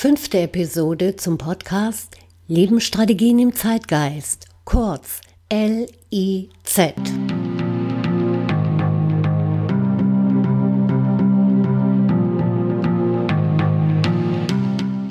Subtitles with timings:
[0.00, 2.16] Fünfte Episode zum Podcast
[2.48, 5.20] Lebensstrategien im Zeitgeist, kurz
[5.52, 6.94] LIZ.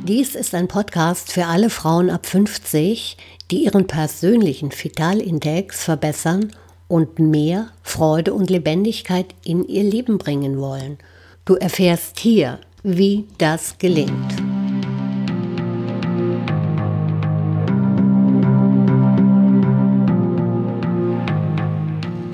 [0.07, 3.15] Dies ist ein Podcast für alle Frauen ab 50,
[3.51, 6.51] die ihren persönlichen Vitalindex verbessern
[6.87, 10.97] und mehr Freude und Lebendigkeit in ihr Leben bringen wollen.
[11.45, 14.48] Du erfährst hier, wie das gelingt.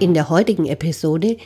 [0.06, 1.38] In der heutigen Episode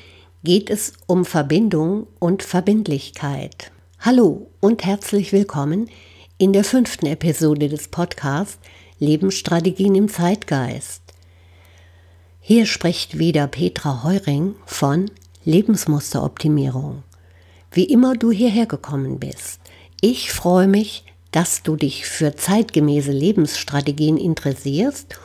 [0.43, 3.71] geht es um Verbindung und Verbindlichkeit.
[3.99, 5.89] Hallo und herzlich willkommen
[6.37, 8.59] in der fünften Episode des Podcasts
[8.99, 11.01] Lebensstrategien im Zeitgeist.
[12.41, 15.09] Hier spricht wieder Petra Heuring von
[15.45, 17.03] Lebensmusteroptimierung.
[17.71, 19.61] Wie immer du hierher gekommen bist,
[20.01, 25.17] ich freue mich, dass du dich für zeitgemäße Lebensstrategien interessierst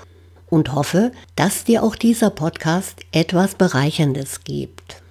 [0.55, 5.03] und hoffe, dass dir auch dieser Podcast etwas Bereicherndes gibt.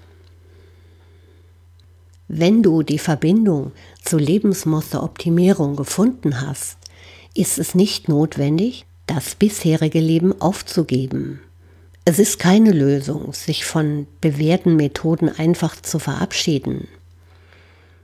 [2.30, 6.78] Wenn du die Verbindung zur Lebensmusteroptimierung gefunden hast,
[7.36, 11.42] ist es nicht notwendig, das bisherige Leben aufzugeben.
[12.06, 16.88] Es ist keine Lösung, sich von bewährten Methoden einfach zu verabschieden.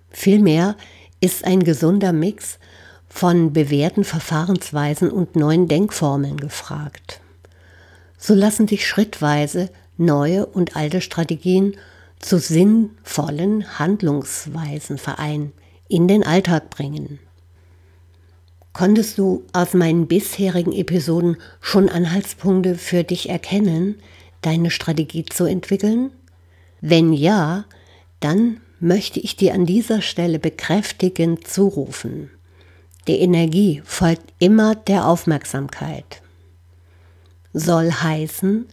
[0.10, 0.76] Vielmehr
[1.22, 2.60] ist ein gesunder Mix
[3.08, 7.22] von bewährten Verfahrensweisen und neuen Denkformeln gefragt.
[8.20, 11.75] So lassen sich schrittweise neue und alte Strategien
[12.20, 15.53] zu sinnvollen Handlungsweisen vereinen,
[15.88, 17.20] in den Alltag bringen.
[18.73, 23.95] Konntest du aus meinen bisherigen Episoden schon Anhaltspunkte für dich erkennen,
[24.42, 26.11] deine Strategie zu entwickeln?
[26.81, 27.66] Wenn ja,
[28.20, 32.30] dann möchte ich dir an dieser Stelle bekräftigend zurufen.
[33.08, 36.22] Die Energie folgt immer der Aufmerksamkeit.
[37.54, 38.67] Soll heißen,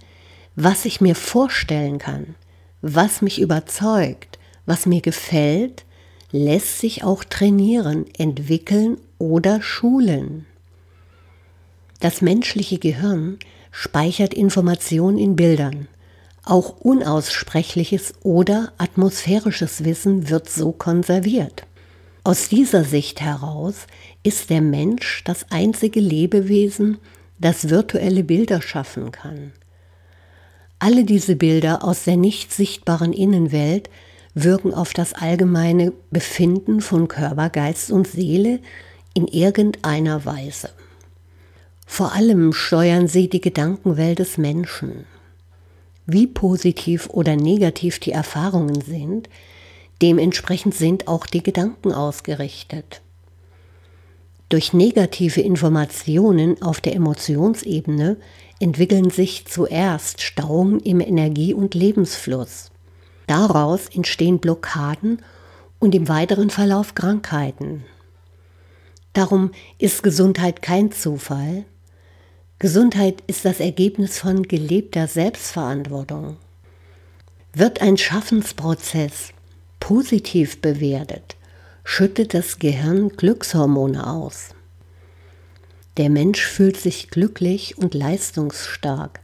[0.54, 2.34] was ich mir vorstellen kann,
[2.82, 5.84] was mich überzeugt, was mir gefällt,
[6.32, 10.46] lässt sich auch trainieren, entwickeln oder schulen.
[12.00, 13.38] Das menschliche Gehirn
[13.70, 15.88] speichert Informationen in Bildern.
[16.44, 21.66] Auch unaussprechliches oder atmosphärisches Wissen wird so konserviert.
[22.22, 23.86] Aus dieser Sicht heraus
[24.22, 26.98] ist der Mensch das einzige Lebewesen,
[27.38, 29.52] das virtuelle Bilder schaffen kann.
[30.78, 33.88] Alle diese Bilder aus der nicht sichtbaren Innenwelt
[34.34, 38.60] wirken auf das allgemeine Befinden von Körper, Geist und Seele
[39.14, 40.68] in irgendeiner Weise.
[41.86, 45.06] Vor allem steuern sie die Gedankenwelt des Menschen.
[46.04, 49.30] Wie positiv oder negativ die Erfahrungen sind,
[50.02, 53.00] dementsprechend sind auch die Gedanken ausgerichtet.
[54.48, 58.16] Durch negative Informationen auf der Emotionsebene
[58.60, 62.70] entwickeln sich zuerst Stauungen im Energie- und Lebensfluss.
[63.26, 65.22] Daraus entstehen Blockaden
[65.80, 67.84] und im weiteren Verlauf Krankheiten.
[69.12, 71.64] Darum ist Gesundheit kein Zufall.
[72.58, 76.36] Gesundheit ist das Ergebnis von gelebter Selbstverantwortung.
[77.52, 79.32] Wird ein Schaffensprozess
[79.80, 81.35] positiv bewertet,
[81.88, 84.48] schüttet das Gehirn Glückshormone aus.
[85.96, 89.20] Der Mensch fühlt sich glücklich und leistungsstark.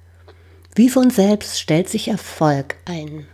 [0.76, 3.26] Wie von selbst stellt sich Erfolg ein.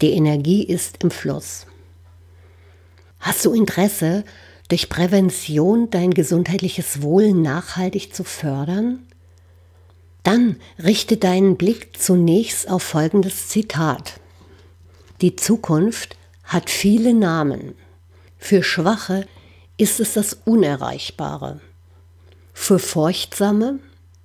[0.00, 1.66] Die Energie ist im Fluss.
[3.20, 4.24] Hast du Interesse,
[4.68, 9.06] durch Prävention dein gesundheitliches Wohl nachhaltig zu fördern?
[10.22, 14.14] Dann richte deinen Blick zunächst auf folgendes Zitat.
[15.20, 17.74] Die Zukunft hat viele Namen.
[18.40, 19.26] Für Schwache
[19.76, 21.60] ist es das Unerreichbare
[22.60, 23.78] für Furchtsame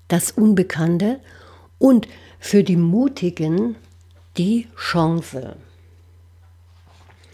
[0.09, 1.21] das Unbekannte
[1.79, 2.07] und
[2.37, 3.77] für die Mutigen
[4.37, 5.55] die Chance.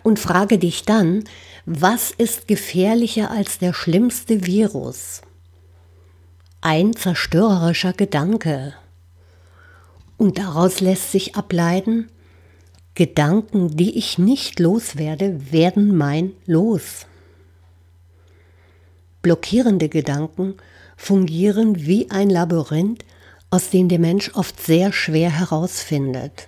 [0.04, 1.24] Und frage dich dann,
[1.66, 5.22] was ist gefährlicher als der schlimmste Virus?
[6.62, 8.76] Ein zerstörerischer Gedanke.
[10.18, 12.11] Und daraus lässt sich ableiten,
[12.94, 17.06] Gedanken, die ich nicht loswerde, werden mein Los.
[19.22, 20.56] Blockierende Gedanken
[20.98, 23.06] fungieren wie ein Labyrinth,
[23.50, 26.48] aus dem der Mensch oft sehr schwer herausfindet.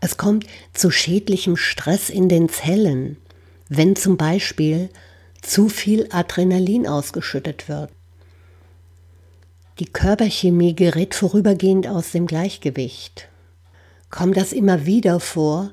[0.00, 3.16] Es kommt zu schädlichem Stress in den Zellen,
[3.68, 4.88] wenn zum Beispiel
[5.40, 7.90] zu viel Adrenalin ausgeschüttet wird.
[9.78, 13.28] Die Körperchemie gerät vorübergehend aus dem Gleichgewicht.
[14.12, 15.72] Kommt das immer wieder vor,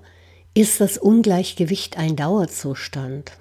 [0.56, 3.34] ist das Ungleichgewicht ein Dauerzustand.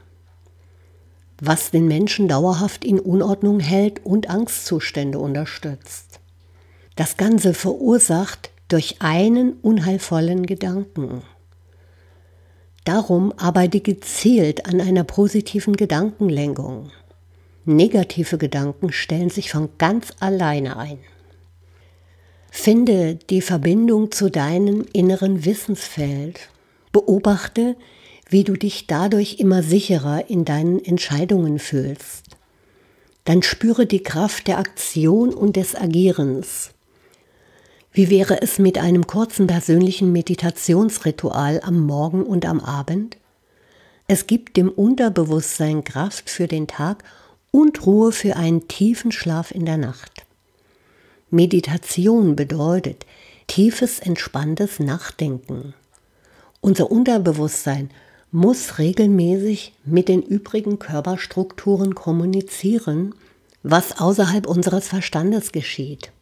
[1.40, 6.18] was den Menschen dauerhaft in Unordnung hält und Angstzustände unterstützt.
[6.96, 11.22] Das Ganze verursacht durch einen unheilvollen Gedanken.
[12.84, 16.90] Darum arbeite gezielt an einer positiven Gedankenlenkung.
[17.64, 20.98] Negative Gedanken stellen sich von ganz alleine ein.
[22.50, 26.48] Finde die Verbindung zu deinem inneren Wissensfeld.
[26.92, 27.76] Beobachte,
[28.28, 32.24] wie du dich dadurch immer sicherer in deinen Entscheidungen fühlst.
[33.24, 36.70] Dann spüre die Kraft der Aktion und des Agierens.
[37.92, 43.16] Wie wäre es mit einem kurzen persönlichen Meditationsritual am Morgen und am Abend?
[44.06, 47.04] Es gibt dem Unterbewusstsein Kraft für den Tag
[47.50, 50.27] und Ruhe für einen tiefen Schlaf in der Nacht.
[51.30, 53.04] Meditation bedeutet
[53.48, 55.74] tiefes, entspanntes Nachdenken.
[56.62, 57.90] Unser Unterbewusstsein
[58.30, 63.14] muss regelmäßig mit den übrigen Körperstrukturen kommunizieren,
[63.62, 66.12] was außerhalb unseres Verstandes geschieht.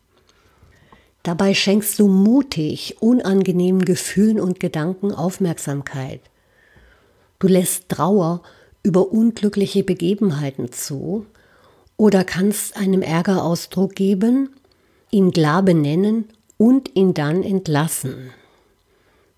[1.22, 6.20] Dabei schenkst du mutig unangenehmen Gefühlen und Gedanken Aufmerksamkeit.
[7.38, 8.42] Du lässt Trauer
[8.82, 11.26] über unglückliche Begebenheiten zu
[11.96, 14.50] oder kannst einem Ärger Ausdruck geben,
[15.16, 16.26] ihn klar benennen
[16.58, 18.30] und ihn dann entlassen.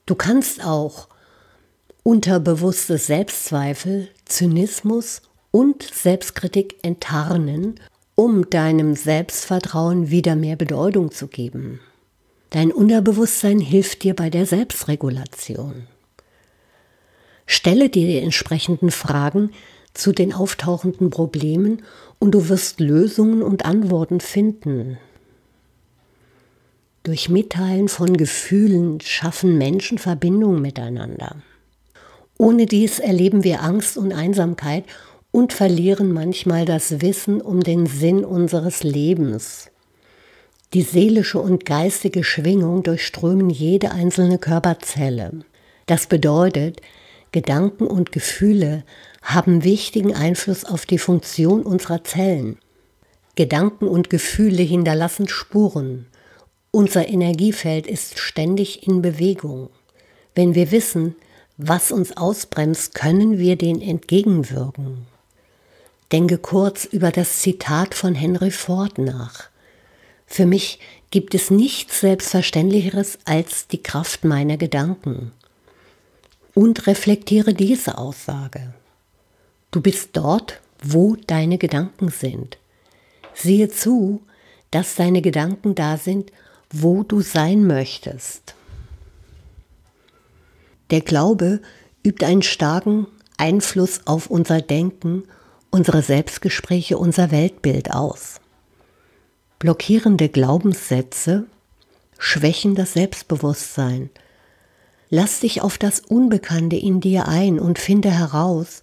[0.05, 1.09] Du kannst auch
[2.03, 7.81] unterbewusste Selbstzweifel, Zynismus und Selbstkritik enttarnen
[8.19, 11.79] um deinem Selbstvertrauen wieder mehr Bedeutung zu geben.
[12.51, 15.87] Dein Unterbewusstsein hilft dir bei der Selbstregulation.
[17.47, 19.53] Stelle dir die entsprechenden Fragen
[19.95, 21.85] zu den auftauchenden Problemen
[22.19, 24.99] und du wirst Lösungen und Antworten finden.
[27.09, 31.37] Durch Mitteilen von Gefühlen schaffen Menschen Verbindung miteinander.
[32.37, 34.85] Ohne dies erleben wir Angst und Einsamkeit
[35.31, 39.71] und verlieren manchmal das Wissen um den Sinn unseres Lebens.
[40.75, 45.31] Die seelische und geistige Schwingung durchströmen jede einzelne Körperzelle.
[45.87, 46.83] Das bedeutet,
[47.33, 48.85] Gedanken und Gefühle
[49.23, 52.59] haben wichtigen Einfluss auf die Funktion unserer Zellen.
[53.35, 56.05] Gedanken und Gefühle hinterlassen Spuren.
[56.71, 59.71] Unser Energiefeld ist ständig in Bewegung.
[60.35, 61.17] Wenn wir wissen,
[61.57, 65.07] was uns ausbremst, können wir den entgegenwirken.
[66.13, 69.49] Denke kurz über das Zitat von Henry Ford nach.
[70.27, 70.79] Für mich
[71.11, 75.33] gibt es nichts Selbstverständlicheres als die Kraft meiner Gedanken.
[76.55, 78.75] Und reflektiere diese Aussage.
[79.71, 82.59] Du bist dort, wo deine Gedanken sind.
[83.35, 84.23] Siehe zu,
[84.71, 86.31] dass deine Gedanken da sind,
[86.71, 88.55] wo du sein möchtest.
[90.91, 91.61] Der Glaube
[92.05, 93.07] übt einen starken
[93.37, 95.25] Einfluss auf unser Denken
[95.71, 98.41] unsere Selbstgespräche, unser Weltbild aus.
[99.59, 101.47] Blockierende Glaubenssätze
[102.19, 104.11] schwächen das Selbstbewusstsein.
[105.11, 108.83] Lass dich auf das Unbekannte in dir ein und finde heraus,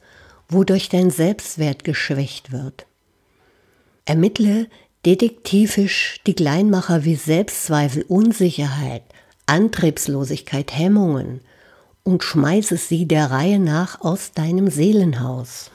[0.49, 2.85] wodurch dein Selbstwert geschwächt wird.
[4.05, 4.67] Ermittle
[5.05, 9.03] detektivisch die Kleinmacher wie Selbstzweifel, Unsicherheit,
[9.45, 11.41] Antriebslosigkeit, Hemmungen
[12.03, 15.69] und schmeiße sie der Reihe nach aus deinem Seelenhaus.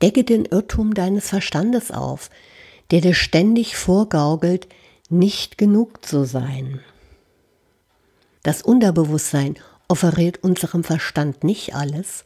[0.00, 2.30] Decke den Irrtum deines Verstandes auf,
[2.92, 4.68] der dir ständig vorgaukelt,
[5.10, 6.80] nicht genug zu sein.
[8.44, 9.56] Das Unterbewusstsein
[9.88, 12.24] offeriert unserem Verstand nicht alles.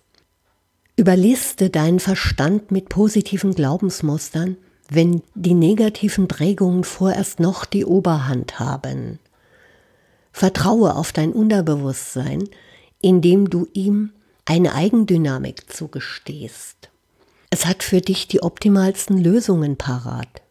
[0.97, 4.59] Überliste deinen Verstand mit positiven Glaubensmustern,
[4.89, 9.19] wenn die negativen Prägungen vorerst noch die Oberhand haben.
[10.33, 12.49] Vertraue auf dein Unterbewusstsein,
[13.01, 14.13] indem du ihm
[14.45, 16.91] eine Eigendynamik zugestehst.
[17.51, 20.43] Es hat für dich die optimalsten Lösungen parat.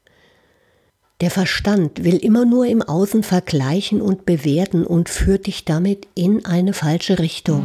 [1.19, 6.45] Der Verstand will immer nur im Außen vergleichen und bewerten und führt dich damit in
[6.45, 7.63] eine falsche Richtung.